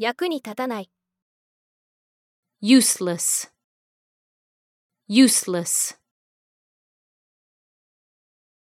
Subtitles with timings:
[0.00, 0.90] 役に立たない。
[2.62, 3.50] useless,
[5.08, 5.98] useless.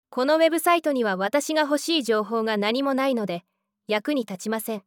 [0.09, 3.43] このウェブサイトには私が欲しい情報が何もないので、
[3.85, 4.83] 役に立ちません。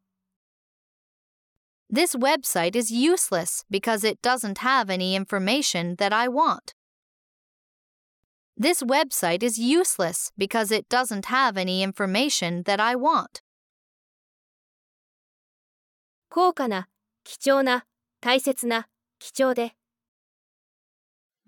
[1.92, 6.74] This website is useless because it doesn't have any information that I want.
[8.58, 13.42] This website is useless because it doesn't have any information that I want.
[16.30, 16.88] 高価な、
[17.24, 17.86] 貴重な、
[18.20, 18.86] 大切な、
[19.18, 19.74] 貴重で、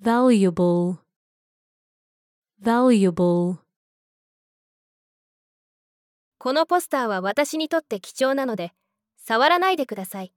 [0.03, 0.97] valuable,
[2.63, 3.59] valuable.
[6.39, 8.73] このポスターは私にとって貴重なので、
[9.19, 10.33] 触らないでください。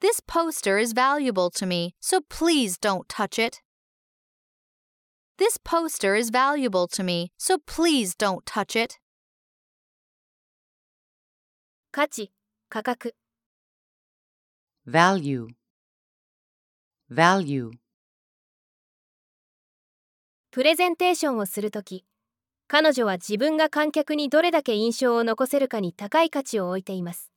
[0.00, 3.64] This poster is valuable to me, so please don't touch it.
[5.36, 9.00] This poster is valuable to me, so please don't touch it.
[11.90, 12.32] 価値、
[12.72, 13.16] 価格、
[14.86, 15.48] value,
[17.10, 17.72] value,
[20.52, 22.04] プレゼンテーションをするとき、
[22.68, 27.32] 彼女は自分が観客にどれだけ印象を残せるかに高い価値を置いています。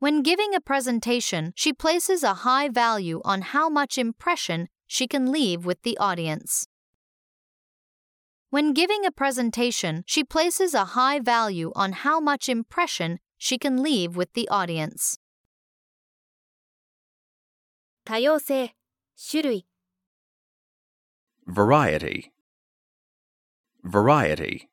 [0.00, 5.32] When giving a presentation, she places a high value on how much impression she can
[5.32, 6.68] leave with the audience.
[8.52, 13.82] When giving a presentation, she places a high value on how much impression she can
[13.82, 15.18] leave with the audience.
[18.04, 18.74] 多様性、
[19.16, 19.66] 種類、
[21.48, 22.30] variety,
[23.82, 24.68] variety,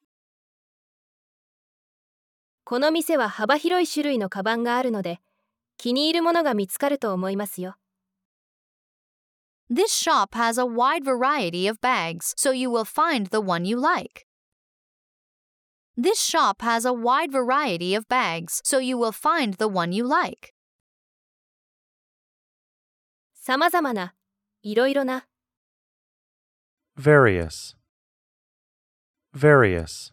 [2.65, 5.21] この店は幅広い種類のカバンがあるので、
[5.77, 7.77] 気に入るものが見つかると思いますよ。
[9.69, 14.26] This shop has a wide variety of bags, so you will find the one you like.
[15.96, 20.04] This shop has a wide variety of bags, so you will find the one you
[20.04, 20.54] like.
[23.34, 24.14] さまざまな、
[24.62, 25.26] いろいろな、
[26.96, 27.76] various,
[29.34, 30.12] various,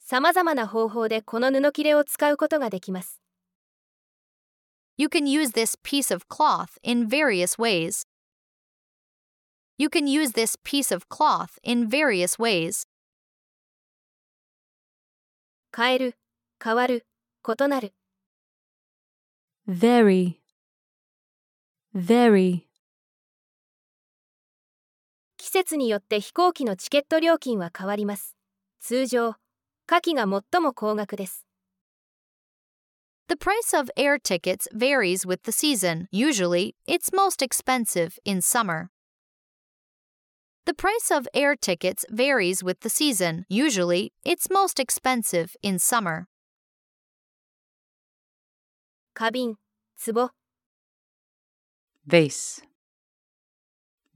[0.00, 3.20] さまざまな方法でこの布切れを使うことができます。
[4.96, 8.06] You can use this piece of cloth in various ways.
[9.78, 12.86] You can use this piece of cloth in various ways.
[15.75, 16.15] 変える、
[16.63, 17.05] 変わる、
[17.47, 17.93] 異なる、
[19.67, 20.37] very,
[21.95, 22.63] very.
[25.37, 28.35] 季節によって飛行機のチケット料金は変わります。
[28.79, 29.35] 通常、
[29.87, 31.45] 夏季が最も高額です。
[33.27, 36.07] The price of air tickets varies with the season.
[36.11, 38.90] Usually, it's most expensive in summer.
[40.64, 43.44] The price of air tickets varies with the season.
[43.48, 46.26] Usually, it's most expensive in summer.
[49.14, 49.56] 花瓶、
[49.96, 50.30] 壺、
[52.06, 52.62] vase,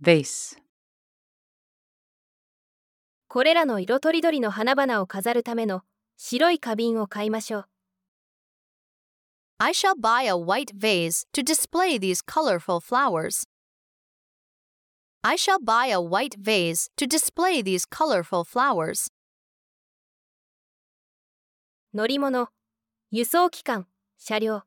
[0.02, 0.58] vase,
[3.28, 5.82] これらの色とりどりの花々を飾るための
[6.16, 7.64] 白い花瓶を買いましょう。
[9.58, 13.46] I shall buy a white vase to display these colorful flowers.
[15.27, 19.07] I shall buy a white vase to display these colorful flowers.
[21.95, 22.49] 乗り物、
[23.09, 23.87] 輸送機関、
[24.19, 24.61] 車両、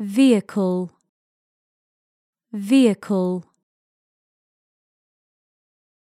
[0.00, 0.88] vehicle,
[2.52, 3.44] vehicle.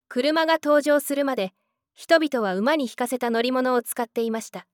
[0.09, 1.53] 車が登場するまで、
[1.93, 4.67] 人々は馬に引かせた乗り物を使っていました。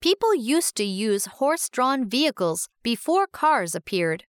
[0.00, 4.24] People used to use horse drawn vehicles before cars appeared.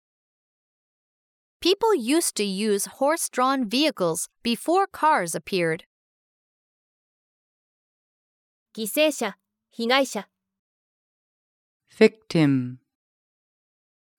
[1.59, 5.85] People used to use horse drawn vehicles before cars appeared.
[8.73, 9.37] 犠牲者、
[9.69, 10.27] 被害者、
[11.89, 12.79] victim,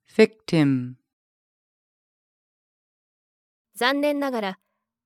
[0.09, 0.95] victim,
[3.75, 4.59] 残念ながら、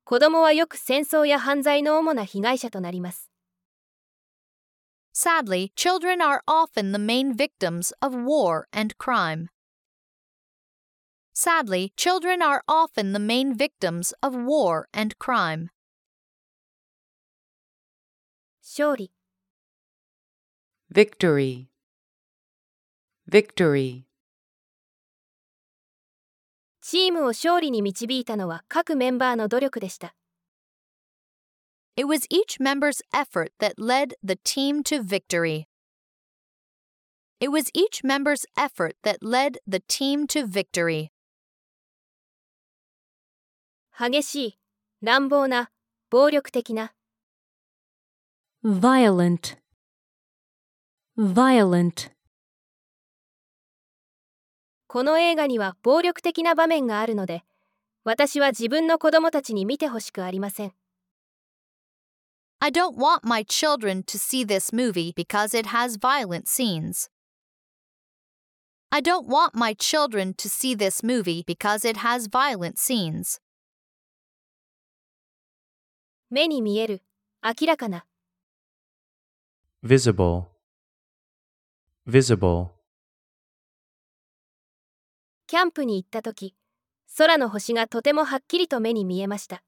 [0.04, 3.31] 子供はよく戦争や犯罪の主な被害者となります。
[5.12, 9.49] Sadly, children are often the main victims of war and crime.
[11.34, 15.70] Sadly, children are often the main victims of war and crime.
[18.60, 19.12] 勝利、
[20.93, 21.69] victory,
[23.31, 24.05] victory,
[26.81, 30.14] チームを勝利に導いたのは各メンバーの努力でした。
[31.96, 35.66] It was each member's effort that led the team to victory.
[37.40, 41.10] It was each member's effort that led the team to victory.
[43.95, 44.60] 激しい、
[45.04, 45.69] 乱暴な、
[46.10, 46.94] 暴力的な、
[48.63, 49.57] violent,
[51.16, 52.12] violent,
[54.88, 57.44] この映画には暴力的な場面があるので、
[58.04, 60.74] 私は自分の子供たちに見てほしくありません。
[62.60, 67.12] I don't want my children to see this movie because it has violent scenes.
[68.90, 73.43] I don't want my children to see this movie because it has violent scenes.
[76.33, 77.03] 目に見える、
[77.44, 78.07] 明らかな、
[79.83, 80.45] visible,
[82.07, 82.69] visible,
[85.45, 86.56] キャンプに行った時、
[87.15, 89.63] 空の星がとてもはっきりと目に見えました。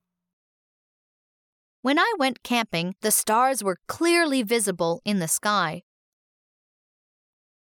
[1.84, 5.84] When I went camping, the stars were clearly visible in the sky.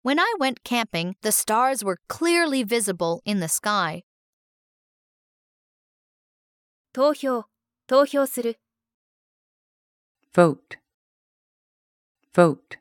[0.04, 4.04] When I went camping, the stars were clearly visible in the sky.
[6.92, 7.46] 投票、
[7.86, 8.60] 投票する、
[10.35, 10.79] vote,
[12.35, 12.81] vote,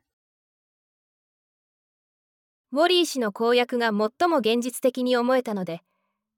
[2.72, 5.81] ウォリー氏の公約が最も現実的に思えたので、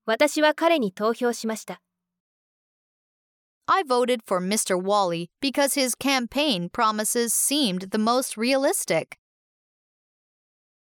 [0.06, 1.82] 私は彼に投票しました。
[3.68, 4.76] I voted for Mr.
[4.82, 9.18] Wally because his campaign promises seemed the most realistic.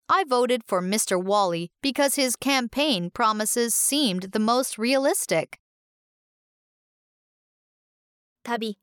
[0.07, 1.23] I voted for Mr.
[1.23, 5.59] Wally because his campaign promises seemed the most realistic.
[8.45, 8.79] 旅、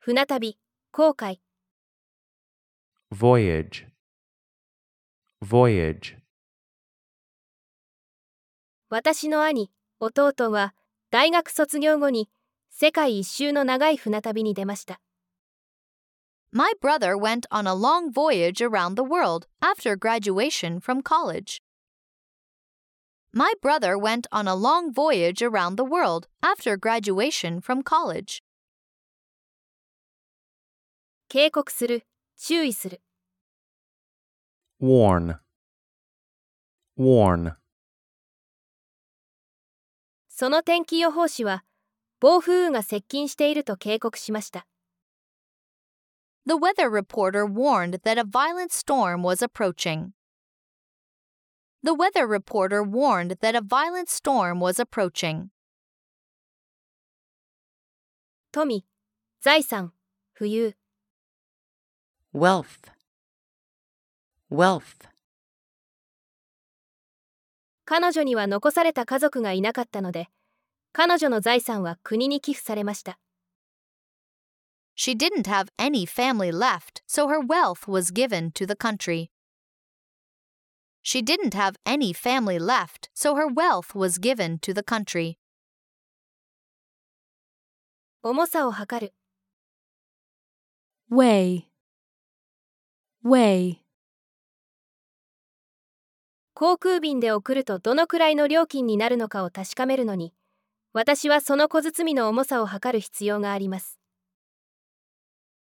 [0.00, 0.58] 船旅、
[0.94, 1.40] 航海、
[3.12, 3.86] voyage,
[5.42, 6.16] voyage,
[8.88, 9.70] 私の兄、
[10.00, 10.74] 弟は
[11.10, 12.28] 大学卒業後に
[12.70, 15.00] 世界一周の長い船旅に出ました。
[16.52, 21.62] My brother went on a long voyage around the world after graduation from college.
[23.32, 28.42] My brother went on a long voyage around the world after graduation from college.
[31.35, 33.01] 警告する、注意する、
[34.81, 35.37] warn,
[36.97, 37.57] warn,
[40.29, 41.65] その天気予報士は
[42.21, 44.65] 暴風雨が接近していると警告しました。
[46.45, 50.11] The weather reporter warned that a violent storm was approaching.
[51.83, 55.49] The weather reporter warned that a violent storm was approaching.
[58.53, 58.85] 富、
[59.43, 59.91] 財産、
[60.33, 60.77] 富裕、
[62.34, 62.92] wealth,
[64.50, 65.10] wealth,
[67.84, 70.28] 彼女には残された家族がいなかったので、
[70.92, 73.18] 彼女の財産は国に寄付されました。
[74.96, 79.30] She didn't have any family left, so her wealth was given to the country.
[81.02, 85.36] She didn't have any family left, so her wealth was given to the country.
[88.22, 89.14] 重さを測る、
[91.10, 91.64] weigh,
[93.25, 93.79] weigh,
[96.53, 100.33] 航空便で送るとどのくらいの料金になるのかを確かめるのに、
[100.93, 103.99] 私はその小包の重さを測る必要があります。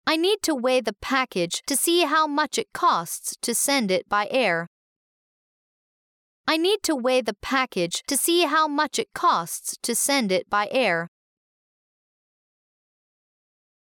[0.05, 4.05] I need to weigh the package to see how much it costs to send it
[4.09, 4.67] by air.
[6.45, 10.47] I need to weigh the package to see how much it costs to send it
[10.49, 11.07] by air.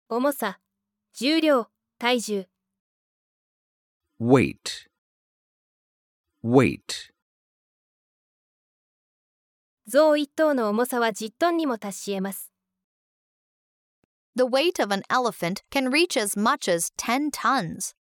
[0.08, 0.60] 重さ、
[1.14, 1.68] 重量、
[2.00, 2.48] 体重、
[4.19, 4.89] weight,
[6.43, 7.11] weight,
[9.91, 12.53] 象一頭の重さは10トンにも達し得ます。
[14.37, 17.95] The weight of an elephant can reach as much as 10 tons.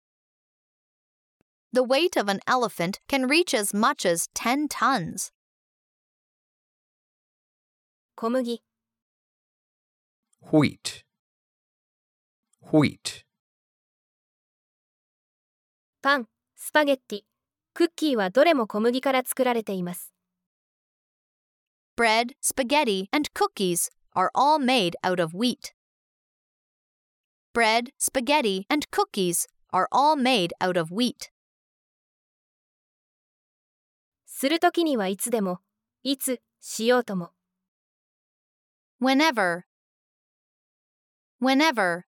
[1.73, 5.33] The weight of an elephant can reach as much as 10 tons.
[8.15, 8.63] 小麦、
[10.53, 11.03] wheat,
[12.73, 13.24] wheat,
[16.06, 17.22] パン、スパゲッティ、
[17.74, 20.14] クッキーはどれも小麦から作られています。
[21.98, 25.74] Bread, spaghetti, and cookies are all made out of wheat.
[27.56, 31.32] Bread, spaghetti, and cookies are all made out of wheat.
[34.28, 35.58] するときにはいつでも、
[36.04, 37.32] いつ、しようとも。
[39.02, 39.64] Whenever.
[41.42, 42.04] Whenever.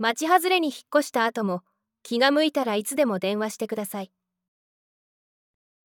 [0.00, 1.62] 町外れに引っ越した後も、
[2.02, 4.10] 気が向いたらいつでも電話してください。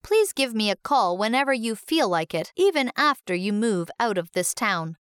[0.02, 4.18] Please give me a call whenever you feel like it, even after you move out
[4.18, 4.96] of this town.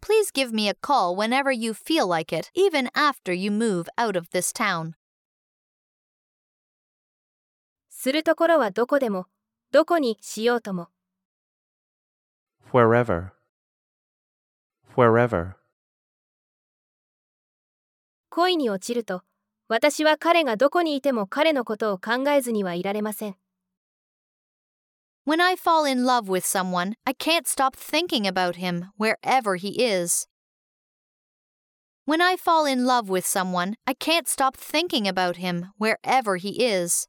[0.00, 4.16] Please give me a call whenever you feel like it, even after you move out
[4.16, 4.94] of this town.
[7.90, 9.26] するところはどこでも、
[9.72, 10.88] どこにしようとも。
[12.72, 13.32] wherever,
[14.96, 15.56] wherever,
[18.36, 19.22] 恋に落ちると、
[19.66, 23.36] 私は彼がどこにいても彼のことを考えずにはいられません。
[25.26, 30.28] When I fall in love with someone, I can't stop thinking about him wherever he is.
[32.06, 36.62] When I fall in love with someone, I can't stop thinking about him wherever he
[36.62, 37.08] is.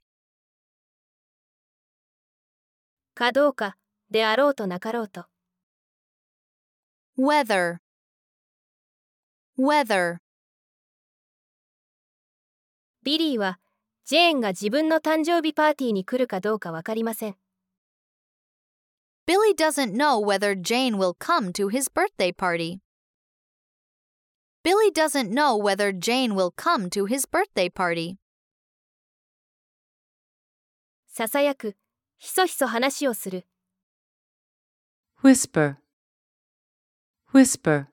[3.15, 3.75] かどうか、
[4.09, 5.25] であろうとなかろうと。
[7.17, 7.79] Weather.
[9.57, 10.19] Weather.
[13.07, 13.57] ビリーは、
[14.03, 17.37] ジェーンが自分の誕生日パーティーに来るかどうかわかりません。
[19.25, 22.81] Billy doesn't know whether Jane will come to his birthday party.
[24.61, 28.17] Billy doesn't know whether Jane will come to his birthday party.
[31.07, 31.77] ささやく、
[32.17, 33.45] ひそひそ話をする。
[35.23, 35.77] whisper,
[37.33, 37.87] whisper,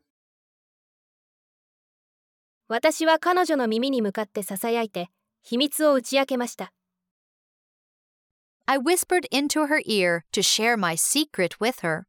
[2.69, 5.11] 私は彼女の耳に向かってささやいて、
[5.43, 6.73] 秘密を打ち明けました。
[8.67, 12.05] I whispered into her ear to share my secret with her.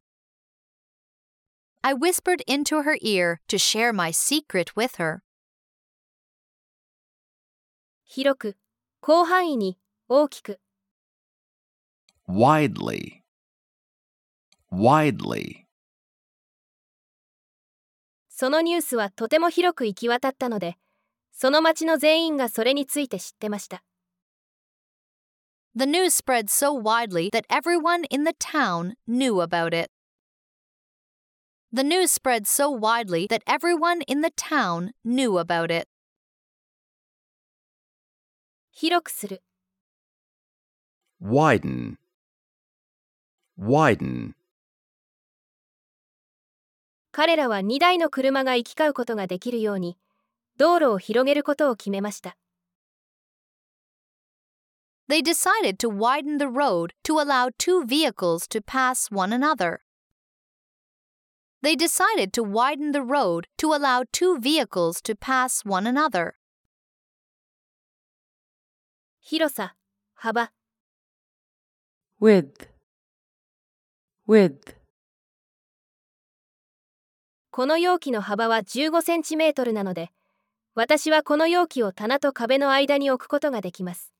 [1.82, 5.20] I whispered into her ear to share my secret with her.
[8.04, 8.56] 広く、
[9.04, 10.58] 広範囲に、大きく。
[12.28, 13.22] widely,
[14.72, 15.65] widely,
[18.38, 20.76] そのニュースはとても広く行き渡ったので、
[21.32, 23.82] その町の全員がそれについて知ってました。
[25.74, 29.90] The news spread so widely that everyone in the town knew about it.
[31.72, 35.88] The news spread so widely that everyone in the town knew about it.
[38.70, 39.42] 広くする。
[41.22, 41.96] widen,
[43.58, 44.35] widen,
[47.16, 49.96] 彼らは2台の車が行き交うことができるように、
[50.58, 52.36] 道路を広げることを決めました。
[55.08, 59.78] They decided to widen the road to allow two vehicles to pass one another.
[61.62, 66.34] They decided to widen the road to allow two vehicles to pass one another.
[69.22, 69.74] 広さ、
[70.12, 70.52] 幅、
[72.20, 72.68] width,
[74.28, 74.76] width,
[77.56, 80.10] この容器の幅は15センチメートルなので、
[80.74, 84.12] 私はこの容器を棚と壁の間に置くことができます。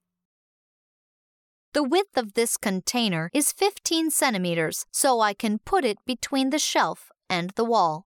[1.75, 6.57] The width of this container is 15 centimeters, so I can put it between the
[6.57, 8.05] shelf and the wall.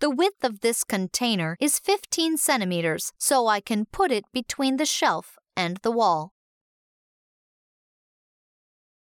[0.00, 4.86] The width of this container is 15 centimeters, so I can put it between the
[4.86, 6.30] shelf and the wall.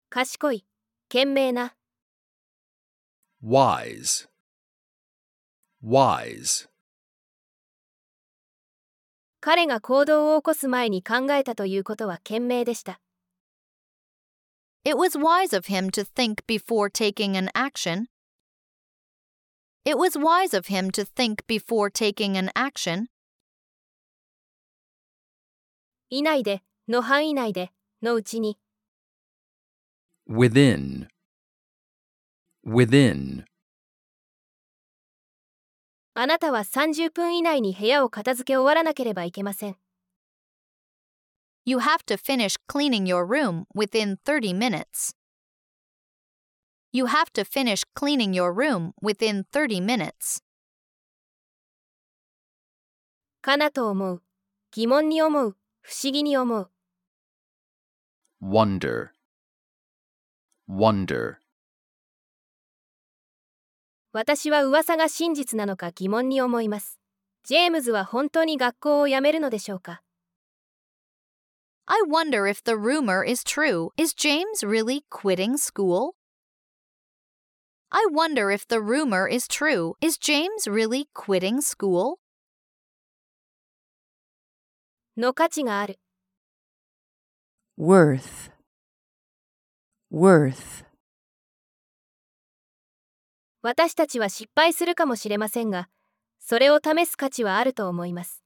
[0.10, 0.66] 賢い、
[1.10, 1.76] 賢明な、
[3.44, 4.31] wise,
[5.83, 6.69] wise,
[9.41, 13.01] 彼が行動を起こす前に考えたということは賢明でした。
[14.85, 18.07] It was wise of him to think before taking an action.
[19.85, 23.07] It was wise of him to think before taking an action.
[26.11, 27.71] 以内で、の範囲内で、
[28.03, 28.59] のうちに、
[30.29, 31.07] within,
[32.65, 33.45] within,
[36.22, 39.78] あなたは30分以内に部屋を片付け終わらなければいけません。
[41.66, 45.16] You have to finish cleaning your room within 30 minutes.
[46.92, 50.44] You have to finish cleaning your room within 30 minutes.
[53.42, 54.22] かなと思う。
[54.70, 55.58] 疑問に思う。
[55.82, 56.70] 不思議に思う。
[58.40, 59.16] wonder,
[60.70, 61.41] wonder,
[64.14, 67.00] 私は噂が真実なのか疑問に思います。
[67.44, 70.04] ジェームズは本当に学校を辞めるのでしょうか
[71.86, 73.90] I wonder if the rumor is true.
[73.98, 76.16] Is James really quitting school?
[77.90, 79.96] I wonder if the rumor is true.
[80.02, 82.18] Is James really quitting school?
[85.18, 86.00] の価値がある。
[87.78, 88.52] worth,
[90.12, 90.86] worth,
[93.64, 95.88] 私たちは失敗するかもしれませんが、
[96.40, 98.42] それを試す価値はあると思います。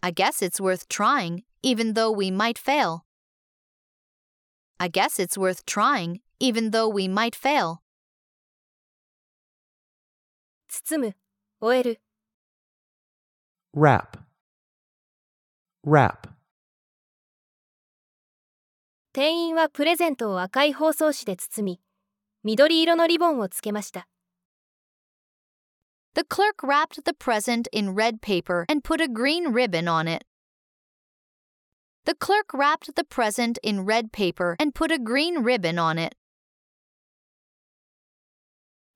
[0.00, 3.00] I guess it's worth trying, even though we might fail.
[4.78, 7.78] I guess it's worth trying, even though we might fail.
[10.68, 11.16] 包む、
[11.60, 12.00] 終える、
[13.74, 14.20] wrap,
[15.84, 16.30] wrap,
[19.12, 21.80] 店員はプレゼントを赤い包装紙で包み、
[22.43, 24.07] 緑色のリボンをつけました。
[26.15, 30.25] The clerk wrapped the present in red paper and put a green ribbon on it.
[32.05, 36.15] The clerk wrapped the present in red paper and put a green ribbon on it.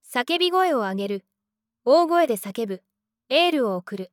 [0.03, 1.25] 叫び声を上げる。
[1.85, 2.83] 大声で叫ぶ。
[3.29, 4.11] エールを送る。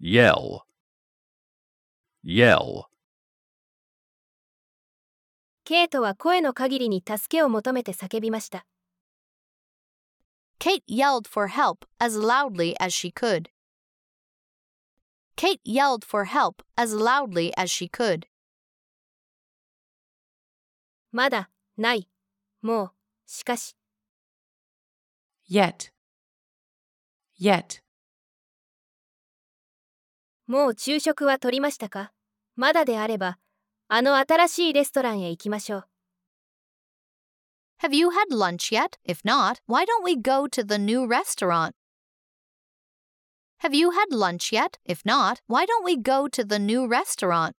[0.00, 0.62] yell,
[2.22, 2.84] yell,
[5.71, 8.65] ケイトは声の限りに助けを求めて叫びました。
[10.59, 13.45] Kate yelled for help as loudly as she could.
[15.37, 18.23] Kate yelled for help as loudly as she could.
[21.13, 22.09] まだ、ない。
[22.61, 22.91] もう、
[23.25, 23.77] しかし、
[25.49, 25.93] yet,
[27.39, 27.81] yet,
[30.47, 32.11] もう昼食は取りましたか
[32.57, 33.37] まだであれば、
[33.93, 35.83] あの新しいレストランへ行きましょう。
[37.83, 38.97] Have you had lunch yet?
[39.05, 41.73] If not, why don't we go to the new restaurant?
[43.59, 44.79] Have you had lunch yet?
[44.85, 47.51] If not, why don't we go to the new restaurant?